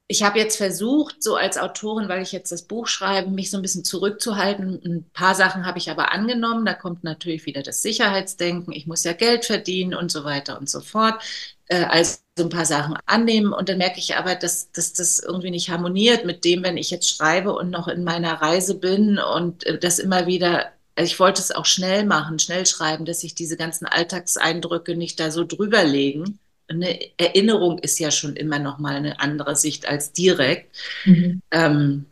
[0.07, 3.57] ich habe jetzt versucht, so als Autorin, weil ich jetzt das Buch schreibe, mich so
[3.57, 4.81] ein bisschen zurückzuhalten.
[4.83, 6.65] Ein paar Sachen habe ich aber angenommen.
[6.65, 8.73] Da kommt natürlich wieder das Sicherheitsdenken.
[8.73, 11.21] Ich muss ja Geld verdienen und so weiter und so fort.
[11.67, 13.53] Äh, also ein paar Sachen annehmen.
[13.53, 16.91] Und dann merke ich aber, dass, dass das irgendwie nicht harmoniert mit dem, wenn ich
[16.91, 21.19] jetzt schreibe und noch in meiner Reise bin und äh, das immer wieder also ich
[21.19, 25.43] wollte es auch schnell machen, schnell schreiben, dass sich diese ganzen Alltagseindrücke nicht da so
[25.43, 30.75] drüber legen eine Erinnerung ist ja schon immer noch mal eine andere Sicht als direkt.
[31.05, 31.41] Mhm.
[31.51, 32.05] Ähm,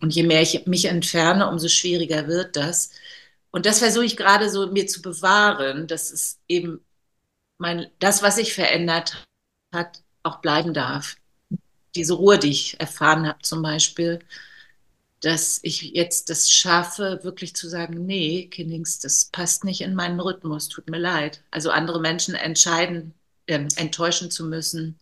[0.00, 2.90] und je mehr ich mich entferne, umso schwieriger wird das.
[3.50, 6.80] Und das versuche ich gerade so mir zu bewahren, dass es eben
[7.58, 9.24] mein, das, was sich verändert
[9.72, 11.16] hat, auch bleiben darf.
[11.94, 14.20] Diese Ruhe, die ich erfahren habe zum Beispiel,
[15.20, 20.18] dass ich jetzt das schaffe, wirklich zu sagen, nee, Kindings, das passt nicht in meinen
[20.18, 21.42] Rhythmus, tut mir leid.
[21.50, 23.14] Also andere Menschen entscheiden
[23.46, 24.98] ähm, enttäuschen zu müssen.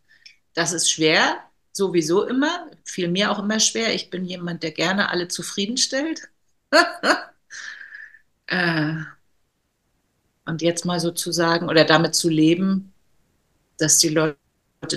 [0.55, 1.39] Das ist schwer,
[1.73, 3.95] sowieso immer, fiel mir auch immer schwer.
[3.95, 6.29] Ich bin jemand, der gerne alle zufriedenstellt.
[8.47, 8.95] äh,
[10.47, 12.93] und jetzt mal so zu sagen oder damit zu leben,
[13.79, 14.37] dass die Leute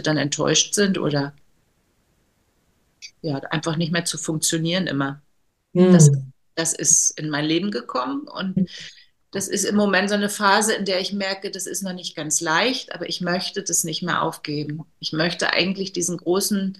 [0.02, 1.34] dann enttäuscht sind oder
[3.22, 5.22] ja, einfach nicht mehr zu funktionieren immer.
[5.74, 5.94] Mhm.
[5.94, 6.12] Das,
[6.56, 8.68] das ist in mein Leben gekommen und hm.
[9.34, 12.16] Das ist im Moment so eine Phase, in der ich merke, das ist noch nicht
[12.16, 14.86] ganz leicht, aber ich möchte das nicht mehr aufgeben.
[15.00, 16.78] Ich möchte eigentlich diesen großen,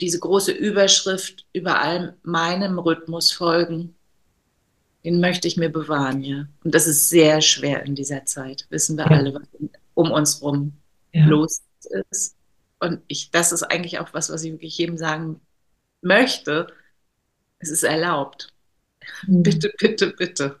[0.00, 3.96] diese große Überschrift über allem meinem Rhythmus folgen.
[5.04, 6.46] Den möchte ich mir bewahren, ja.
[6.62, 9.16] Und das ist sehr schwer in dieser Zeit, wissen wir ja.
[9.16, 9.42] alle, was
[9.94, 10.74] um uns rum
[11.12, 11.26] ja.
[11.26, 11.62] los
[12.10, 12.36] ist.
[12.78, 15.40] Und ich, das ist eigentlich auch was, was ich wirklich jedem sagen
[16.00, 16.68] möchte.
[17.58, 18.52] Es ist erlaubt.
[19.26, 19.42] Mhm.
[19.42, 20.59] Bitte, bitte, bitte.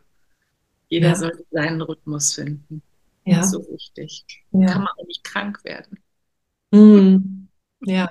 [0.90, 1.14] Jeder ja.
[1.14, 2.82] sollte seinen Rhythmus finden.
[3.24, 3.36] Ja.
[3.36, 4.44] Das ist so wichtig.
[4.52, 4.66] Ja.
[4.66, 5.98] Kann man auch nicht krank werden.
[6.72, 7.48] Mhm.
[7.80, 8.10] Ja,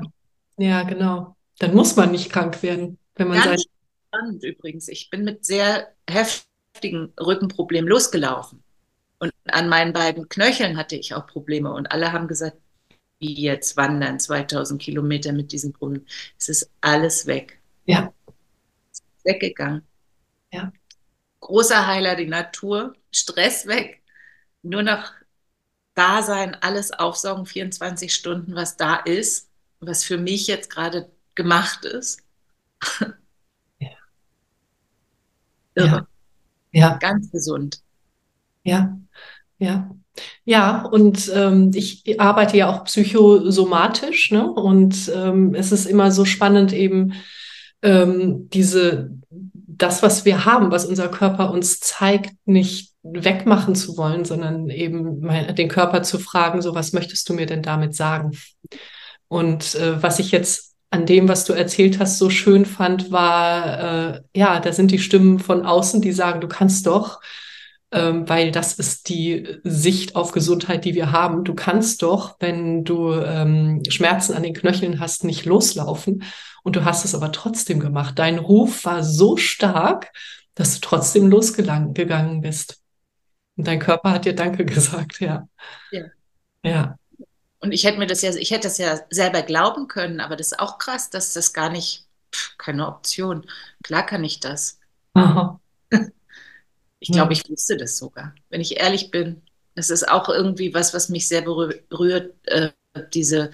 [0.57, 1.35] ja, genau.
[1.59, 3.65] Dann muss man nicht krank werden, wenn man Ganz
[4.07, 4.87] spannend übrigens.
[4.87, 8.63] Ich bin mit sehr heftigen Rückenproblemen losgelaufen.
[9.19, 11.73] Und an meinen beiden Knöcheln hatte ich auch Probleme.
[11.73, 12.57] Und alle haben gesagt,
[13.19, 16.05] wie jetzt wandern, 2000 Kilometer mit diesem Problem.
[16.37, 17.59] Es ist alles weg.
[17.85, 18.13] Ja.
[18.91, 19.83] Es ist weggegangen.
[20.53, 20.71] Ja.
[21.41, 24.01] Großer Heiler, die Natur, Stress weg,
[24.61, 25.11] nur noch
[25.95, 29.49] da sein, alles aufsaugen, 24 Stunden, was da ist,
[29.79, 32.21] was für mich jetzt gerade gemacht ist.
[33.79, 33.89] Ja.
[35.75, 36.07] Irre.
[36.71, 36.97] Ja.
[36.97, 37.81] Ganz gesund.
[38.63, 38.97] Ja,
[39.57, 39.89] ja.
[40.43, 44.51] Ja, und ähm, ich arbeite ja auch psychosomatisch, ne?
[44.51, 47.13] Und ähm, es ist immer so spannend, eben
[47.81, 49.11] ähm, diese,
[49.79, 55.21] das, was wir haben, was unser Körper uns zeigt, nicht wegmachen zu wollen, sondern eben
[55.21, 58.31] mein, den Körper zu fragen, so was möchtest du mir denn damit sagen?
[59.27, 64.13] Und äh, was ich jetzt an dem, was du erzählt hast, so schön fand, war,
[64.15, 67.21] äh, ja, da sind die Stimmen von außen, die sagen, du kannst doch,
[67.91, 71.43] ähm, weil das ist die Sicht auf Gesundheit, die wir haben.
[71.43, 76.23] Du kannst doch, wenn du ähm, Schmerzen an den Knöcheln hast, nicht loslaufen.
[76.63, 78.19] Und du hast es aber trotzdem gemacht.
[78.19, 80.11] Dein Ruf war so stark,
[80.53, 82.79] dass du trotzdem losgegangen bist.
[83.55, 85.47] Und dein Körper hat dir Danke gesagt, ja.
[85.91, 86.03] Ja.
[86.63, 86.95] Ja.
[87.59, 90.53] Und ich hätte mir das ja, ich hätte das ja selber glauben können, aber das
[90.53, 93.45] ist auch krass, dass das gar nicht, pff, keine Option.
[93.83, 94.79] Klar kann ich das.
[95.13, 95.59] Aha.
[96.99, 98.35] Ich glaube, ich wusste das sogar.
[98.49, 99.41] Wenn ich ehrlich bin,
[99.75, 102.69] das ist auch irgendwie was, was mich sehr berührt, äh,
[103.13, 103.51] diese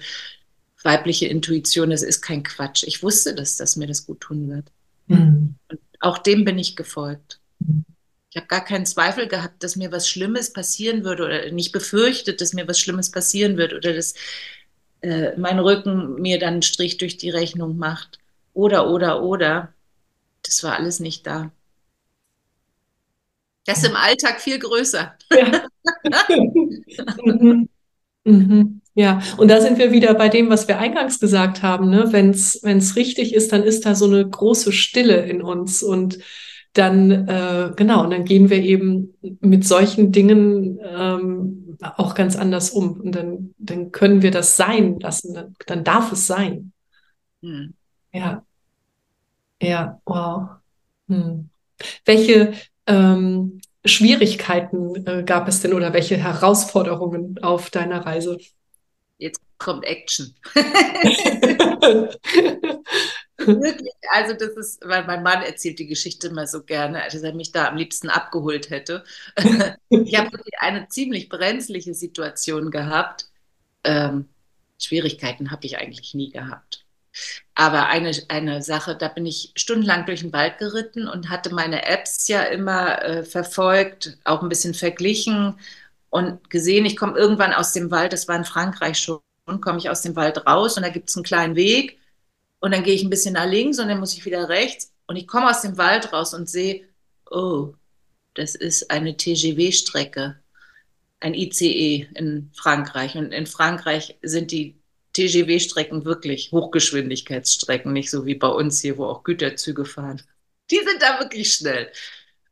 [0.82, 2.84] weibliche Intuition, das ist kein Quatsch.
[2.84, 4.72] Ich wusste das, dass mir das gut tun wird.
[5.06, 5.54] Mhm.
[5.70, 7.40] Und auch dem bin ich gefolgt.
[7.60, 7.84] Mhm.
[8.30, 12.40] Ich habe gar keinen Zweifel gehabt, dass mir was Schlimmes passieren würde oder nicht befürchtet,
[12.40, 14.14] dass mir was Schlimmes passieren wird oder dass
[15.00, 18.18] äh, mein Rücken mir dann einen Strich durch die Rechnung macht.
[18.52, 19.72] Oder, oder, oder.
[20.42, 21.50] Das war alles nicht da.
[23.66, 25.14] Das ist im Alltag viel größer.
[25.30, 25.66] Ja.
[27.24, 27.68] mhm.
[28.24, 28.80] Mhm.
[28.94, 31.90] Ja, und da sind wir wieder bei dem, was wir eingangs gesagt haben.
[31.90, 32.12] Ne?
[32.12, 35.82] Wenn es richtig ist, dann ist da so eine große Stille in uns.
[35.82, 36.18] Und
[36.72, 42.70] dann, äh, genau, und dann gehen wir eben mit solchen Dingen ähm, auch ganz anders
[42.70, 43.00] um.
[43.00, 45.34] Und dann, dann können wir das sein lassen.
[45.34, 46.72] Dann, dann darf es sein.
[47.42, 47.74] Hm.
[48.12, 48.44] Ja.
[49.60, 50.48] Ja, wow.
[51.08, 51.50] Hm.
[52.04, 52.54] Welche,
[52.86, 58.38] ähm, Schwierigkeiten äh, gab es denn oder welche Herausforderungen auf deiner Reise?
[59.18, 60.34] Jetzt kommt Action.
[63.38, 67.34] Wirklich, also das ist, weil mein Mann erzählt die Geschichte immer so gerne, dass er
[67.34, 69.04] mich da am liebsten abgeholt hätte.
[69.90, 73.26] ich habe wirklich eine ziemlich brenzliche Situation gehabt.
[73.84, 74.28] Ähm,
[74.78, 76.85] Schwierigkeiten habe ich eigentlich nie gehabt.
[77.54, 81.86] Aber eine, eine Sache, da bin ich stundenlang durch den Wald geritten und hatte meine
[81.86, 85.58] Apps ja immer äh, verfolgt, auch ein bisschen verglichen
[86.10, 89.20] und gesehen, ich komme irgendwann aus dem Wald, das war in Frankreich schon,
[89.60, 91.98] komme ich aus dem Wald raus und da gibt es einen kleinen Weg
[92.60, 95.16] und dann gehe ich ein bisschen nach links und dann muss ich wieder rechts und
[95.16, 96.84] ich komme aus dem Wald raus und sehe,
[97.30, 97.74] oh,
[98.34, 100.38] das ist eine TGW-Strecke,
[101.20, 103.16] ein ICE in Frankreich.
[103.16, 104.76] Und in Frankreich sind die
[105.16, 110.22] TGW-Strecken wirklich Hochgeschwindigkeitsstrecken, nicht so wie bei uns hier, wo auch Güterzüge fahren.
[110.70, 111.90] Die sind da wirklich schnell.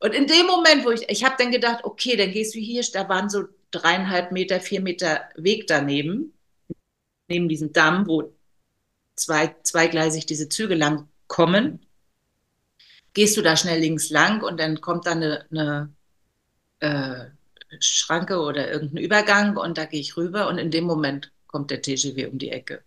[0.00, 2.83] Und in dem Moment, wo ich, ich habe dann gedacht, okay, dann gehst du hier,
[2.92, 6.33] da waren so dreieinhalb Meter, vier Meter Weg daneben,
[7.29, 8.35] neben diesem Damm, wo
[9.16, 11.85] zwei, zweigleisig diese Züge lang kommen.
[13.12, 15.92] Gehst du da schnell links lang und dann kommt da eine, eine
[16.81, 17.27] äh,
[17.81, 21.83] Schranke oder irgendein Übergang und da gehe ich rüber und in dem Moment kommt der
[21.83, 22.83] TGW um die Ecke.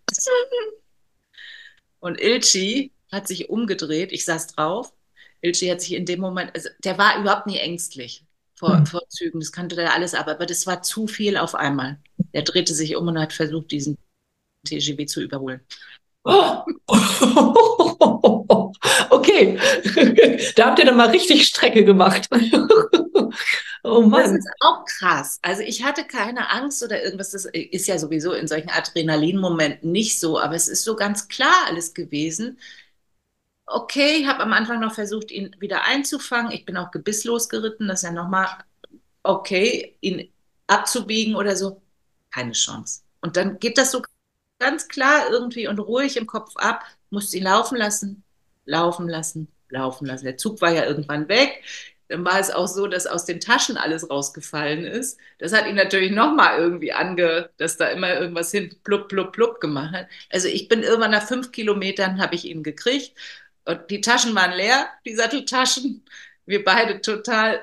[2.01, 4.91] Und Ilchi hat sich umgedreht, ich saß drauf.
[5.39, 8.25] Ilchi hat sich in dem Moment, also der war überhaupt nie ängstlich
[8.56, 8.86] vor, mhm.
[8.86, 11.97] vor Zügen, das kannte der alles, aber, aber das war zu viel auf einmal.
[12.34, 13.97] Der drehte sich um und hat versucht, diesen
[14.65, 15.62] TGW zu überholen.
[19.10, 19.58] Okay,
[20.56, 22.30] da habt ihr dann mal richtig Strecke gemacht.
[23.84, 24.21] Oh Mann.
[24.23, 25.39] Das ist auch krass.
[25.41, 27.32] Also ich hatte keine Angst oder irgendwas.
[27.32, 31.53] Das ist ja sowieso in solchen Adrenalinmomenten nicht so, aber es ist so ganz klar
[31.67, 32.60] alles gewesen.
[33.65, 36.51] Okay, ich habe am Anfang noch versucht, ihn wieder einzufangen.
[36.51, 37.88] Ich bin auch gebisslos geritten.
[37.88, 38.47] Das ist ja nochmal
[39.23, 40.30] okay, ihn
[40.67, 41.82] abzubiegen oder so.
[42.32, 43.03] Keine Chance.
[43.21, 44.01] Und dann geht das so
[44.59, 48.23] ganz klar irgendwie und ruhig im Kopf ab, musste ihn laufen lassen,
[48.65, 50.25] laufen lassen, laufen lassen.
[50.25, 51.63] Der Zug war ja irgendwann weg.
[52.09, 55.19] Dann war es auch so, dass aus den Taschen alles rausgefallen ist.
[55.39, 59.59] Das hat ihn natürlich nochmal irgendwie ange, dass da immer irgendwas hin plupp, plupp, plupp
[59.59, 60.07] gemacht hat.
[60.29, 63.13] Also ich bin irgendwann nach fünf Kilometern habe ich ihn gekriegt
[63.65, 66.05] und die Taschen waren leer, die Satteltaschen.
[66.45, 67.61] Wir beide total,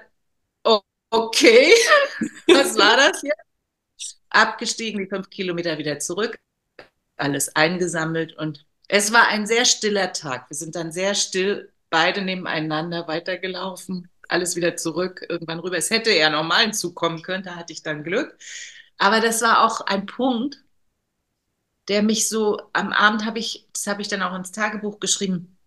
[0.64, 0.80] oh,
[1.10, 1.72] okay,
[2.48, 3.38] was war das jetzt?
[4.30, 6.38] Abgestiegen, die fünf Kilometer wieder zurück,
[7.16, 10.50] alles eingesammelt und es war ein sehr stiller Tag.
[10.50, 15.76] Wir sind dann sehr still, beide nebeneinander weitergelaufen, alles wieder zurück, irgendwann rüber.
[15.76, 18.36] Es hätte ja normal zukommen können, da hatte ich dann Glück.
[18.98, 20.62] Aber das war auch ein Punkt,
[21.88, 25.58] der mich so, am Abend habe ich, das habe ich dann auch ins Tagebuch geschrieben,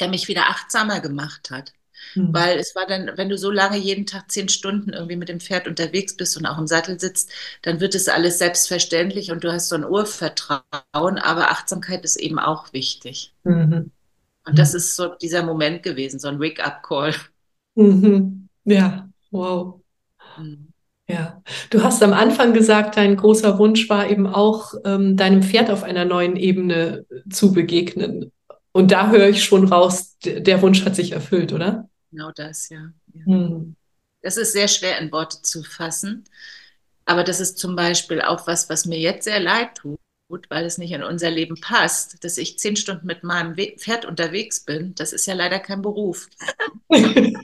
[0.00, 1.72] der mich wieder achtsamer gemacht hat.
[2.14, 2.32] Mhm.
[2.32, 5.40] Weil es war dann, wenn du so lange jeden Tag zehn Stunden irgendwie mit dem
[5.40, 7.30] Pferd unterwegs bist und auch im Sattel sitzt,
[7.62, 12.38] dann wird es alles selbstverständlich und du hast so ein Urvertrauen, aber Achtsamkeit ist eben
[12.38, 13.32] auch wichtig.
[13.44, 13.90] Mhm.
[14.46, 17.14] Und das ist so dieser Moment gewesen, so ein Wake-up-Call.
[17.74, 18.48] Mhm.
[18.64, 19.80] Ja, wow.
[20.38, 20.72] Mhm.
[21.08, 25.70] Ja, du hast am Anfang gesagt, dein großer Wunsch war eben auch, ähm, deinem Pferd
[25.70, 28.32] auf einer neuen Ebene zu begegnen.
[28.76, 31.88] Und da höre ich schon raus, der Wunsch hat sich erfüllt, oder?
[32.10, 32.90] Genau das, ja.
[33.14, 33.24] ja.
[33.24, 33.74] Hm.
[34.20, 36.24] Das ist sehr schwer in Worte zu fassen.
[37.06, 39.98] Aber das ist zum Beispiel auch was, was mir jetzt sehr leid tut,
[40.50, 44.60] weil es nicht in unser Leben passt, dass ich zehn Stunden mit meinem Pferd unterwegs
[44.60, 44.94] bin.
[44.94, 46.28] Das ist ja leider kein Beruf.
[46.90, 47.34] Und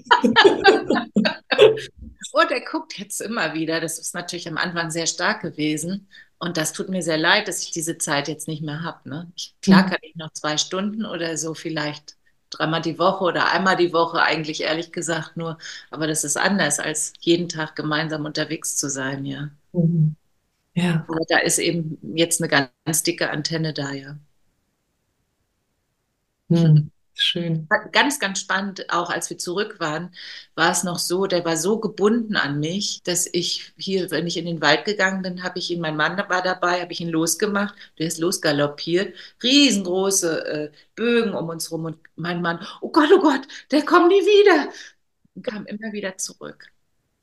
[2.51, 3.81] er guckt jetzt immer wieder.
[3.81, 6.09] Das ist natürlich am Anfang sehr stark gewesen.
[6.43, 9.09] Und das tut mir sehr leid, dass ich diese Zeit jetzt nicht mehr habe.
[9.09, 9.33] Ne?
[9.63, 9.91] klar hm.
[9.91, 12.17] kann ich noch zwei Stunden oder so vielleicht
[12.51, 15.57] dreimal die Woche oder einmal die Woche, eigentlich ehrlich gesagt nur.
[15.93, 19.51] Aber das ist anders, als jeden Tag gemeinsam unterwegs zu sein, ja.
[19.73, 20.17] Mhm.
[20.75, 21.05] Ja.
[21.07, 24.17] Aber da ist eben jetzt eine ganz, ganz dicke Antenne da, ja.
[26.49, 26.91] Mhm.
[27.15, 27.69] Schön.
[27.93, 30.15] Ganz, ganz spannend, auch als wir zurück waren,
[30.55, 34.39] war es noch so, der war so gebunden an mich, dass ich hier, wenn ich
[34.39, 37.11] in den Wald gegangen bin, habe ich ihn, mein Mann war dabei, habe ich ihn
[37.11, 43.11] losgemacht, der ist losgaloppiert, riesengroße äh, Bögen um uns rum und mein Mann, oh Gott,
[43.15, 44.73] oh Gott, der kommt nie wieder
[45.35, 46.73] und kam immer wieder zurück.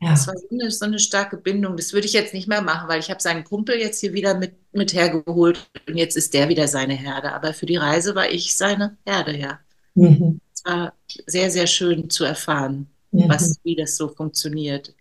[0.02, 0.12] Ja.
[0.12, 1.76] Das war so eine, so eine, starke Bindung.
[1.76, 4.34] Das würde ich jetzt nicht mehr machen, weil ich habe seinen Kumpel jetzt hier wieder
[4.34, 7.34] mit, mit hergeholt und jetzt ist der wieder seine Herde.
[7.34, 9.60] Aber für die Reise war ich seine Herde, ja.
[10.00, 10.42] Mhm.
[10.54, 10.94] Es war
[11.26, 13.30] sehr, sehr schön zu erfahren, mhm.
[13.30, 14.94] was, wie das so funktioniert.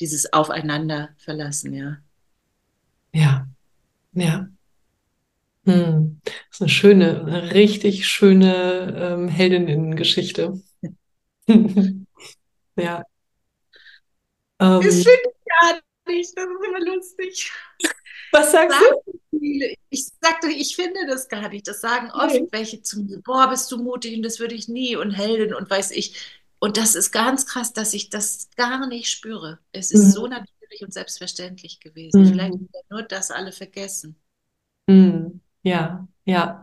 [0.00, 1.96] Dieses Aufeinander verlassen, ja.
[3.12, 3.46] Ja,
[4.12, 4.48] ja.
[5.64, 6.20] Hm.
[6.24, 10.62] Das ist eine schöne, eine richtig schöne ähm, Heldinnengeschichte.
[11.48, 13.02] ja.
[14.60, 15.74] Ähm, das finde ich gar
[16.06, 17.52] nicht, das ist immer lustig.
[18.36, 19.12] Was sagst du?
[19.90, 21.66] Ich sagte, ich finde das gar nicht.
[21.68, 22.48] Das sagen oft nee.
[22.50, 25.70] welche zu mir, boah, bist du mutig und das würde ich nie und Heldin und
[25.70, 26.14] weiß ich.
[26.58, 29.58] Und das ist ganz krass, dass ich das gar nicht spüre.
[29.72, 30.10] Es ist mhm.
[30.10, 32.22] so natürlich und selbstverständlich gewesen.
[32.22, 32.28] Mhm.
[32.28, 32.58] Vielleicht
[32.90, 34.16] nur das alle vergessen.
[34.86, 35.40] Mhm.
[35.62, 36.60] Ja, ja,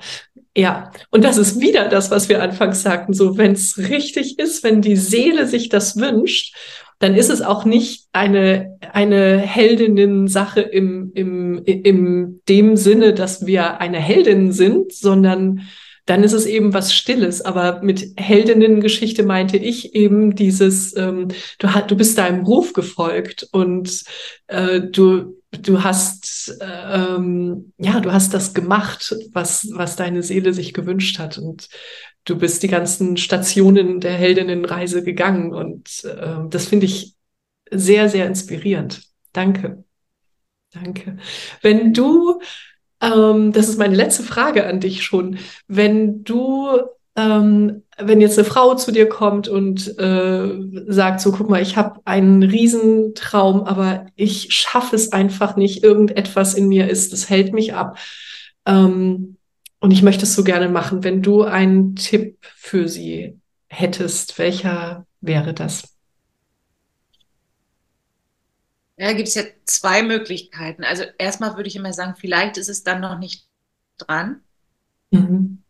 [0.56, 0.92] ja.
[1.10, 3.14] Und das ist wieder das, was wir anfangs sagten.
[3.14, 6.56] So, wenn es richtig ist, wenn die Seele sich das wünscht
[7.04, 13.82] dann ist es auch nicht eine, eine Heldinnen-Sache im, im, im dem Sinne, dass wir
[13.82, 15.68] eine Heldin sind, sondern
[16.06, 17.42] dann ist es eben was Stilles.
[17.42, 21.28] Aber mit Heldinnen-Geschichte meinte ich eben dieses, ähm,
[21.60, 24.04] du, du bist deinem Ruf gefolgt und
[24.48, 30.74] äh, du, du hast, ähm, ja, du hast das gemacht, was, was deine Seele sich
[30.74, 31.38] gewünscht hat.
[31.38, 31.68] Und
[32.26, 37.16] du bist die ganzen Stationen der Heldinnenreise gegangen und äh, das finde ich
[37.70, 39.04] sehr, sehr inspirierend.
[39.34, 39.84] Danke.
[40.72, 41.18] Danke.
[41.62, 42.40] Wenn du,
[43.02, 46.80] ähm, das ist meine letzte Frage an dich schon, wenn du,
[47.16, 50.50] ähm, wenn jetzt eine Frau zu dir kommt und äh,
[50.88, 56.56] sagt, so guck mal, ich habe einen Riesentraum, aber ich schaffe es einfach nicht, irgendetwas
[56.56, 57.98] in mir ist, das hält mich ab.
[58.66, 59.38] Ähm,
[59.84, 61.04] und ich möchte es so gerne machen.
[61.04, 65.98] Wenn du einen Tipp für sie hättest, welcher wäre das?
[68.96, 70.86] Ja, da gibt es ja zwei Möglichkeiten.
[70.86, 73.46] Also erstmal würde ich immer sagen, vielleicht ist es dann noch nicht
[73.98, 74.40] dran.
[75.12, 75.62] Mhm.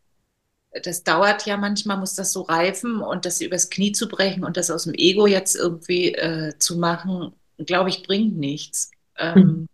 [0.84, 4.58] Das dauert ja manchmal, muss das so reifen und das übers Knie zu brechen und
[4.58, 8.92] das aus dem Ego jetzt irgendwie äh, zu machen, glaube ich, bringt nichts.
[9.18, 9.68] Ähm, mhm.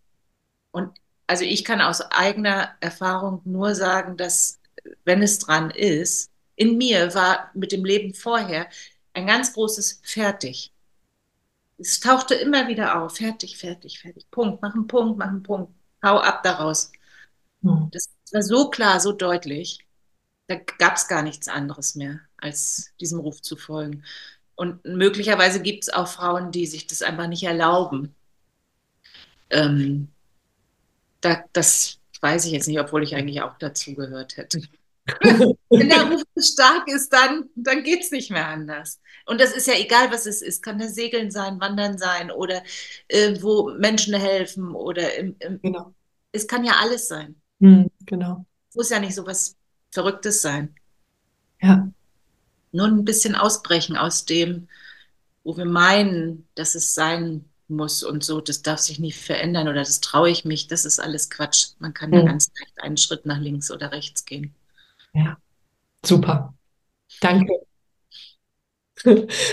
[0.72, 0.92] Und
[1.30, 4.60] also ich kann aus eigener Erfahrung nur sagen, dass
[5.06, 8.68] wenn es dran ist, in mir war mit dem Leben vorher
[9.14, 10.74] ein ganz großes Fertig.
[11.78, 13.18] Es tauchte immer wieder auf.
[13.18, 14.26] Fertig, fertig, fertig.
[14.32, 15.72] Punkt, mach einen Punkt, mach einen Punkt.
[16.04, 16.92] Hau ab daraus.
[17.62, 17.92] Mhm.
[17.92, 19.86] Das war so klar, so deutlich.
[20.48, 24.04] Da gab es gar nichts anderes mehr, als diesem Ruf zu folgen.
[24.56, 28.16] Und möglicherweise gibt es auch Frauen, die sich das einfach nicht erlauben.
[29.52, 30.10] Ähm,
[31.22, 34.62] da, das weiß ich jetzt nicht, obwohl ich eigentlich auch dazu gehört hätte.
[35.70, 39.00] Wenn der Ruf zu stark ist, dann, dann geht es nicht mehr anders.
[39.26, 40.62] Und das ist ja egal, was es ist.
[40.62, 42.64] Kann das Segeln sein, Wandern sein oder
[43.08, 45.94] äh, wo Menschen helfen oder im, im, genau.
[46.32, 47.36] es kann ja alles sein.
[47.60, 48.46] Mhm, genau.
[48.70, 49.56] Es muss ja nicht so was
[49.92, 50.76] Verrücktes sein.
[51.62, 51.90] Ja.
[52.72, 54.68] Nur ein bisschen ausbrechen aus dem,
[55.44, 59.80] wo wir meinen, dass es sein muss und so, das darf sich nicht verändern oder
[59.80, 61.70] das traue ich mich, das ist alles Quatsch.
[61.80, 62.28] Man kann ja mhm.
[62.28, 64.54] ganz leicht einen Schritt nach links oder rechts gehen.
[65.14, 65.38] Ja,
[66.06, 66.54] super.
[67.22, 67.54] Danke.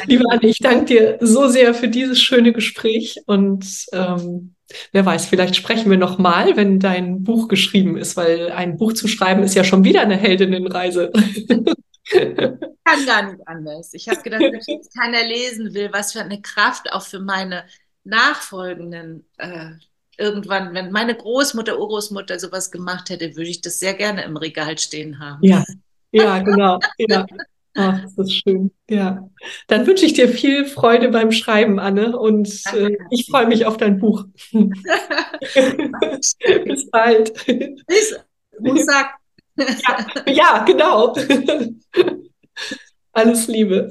[0.06, 4.54] Liebe Anne, ich danke dir so sehr für dieses schöne Gespräch und ähm,
[4.92, 8.92] wer weiß, vielleicht sprechen wir noch mal, wenn dein Buch geschrieben ist, weil ein Buch
[8.92, 11.12] zu schreiben ist ja schon wieder eine Heldinnenreise.
[12.10, 13.94] Kann gar nicht anders.
[13.94, 17.64] Ich habe gedacht, wenn jetzt keiner lesen will, was für eine Kraft auch für meine
[18.06, 19.72] nachfolgenden äh,
[20.18, 24.78] irgendwann, wenn meine Großmutter, Urgroßmutter sowas gemacht hätte, würde ich das sehr gerne im Regal
[24.78, 25.40] stehen haben.
[25.42, 25.64] Ja,
[26.12, 26.78] ja, genau.
[26.98, 27.26] Ja.
[27.78, 28.70] Ach, das ist schön.
[28.88, 29.28] Ja.
[29.66, 33.76] Dann wünsche ich dir viel Freude beim Schreiben, Anne, und äh, ich freue mich auf
[33.76, 34.24] dein Buch.
[36.64, 37.34] Bis bald.
[37.86, 38.18] Bis
[38.58, 39.16] Montag.
[39.58, 41.14] ja, ja, genau.
[43.12, 43.90] Alles Liebe.